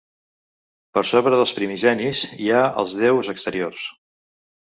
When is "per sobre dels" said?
0.97-1.53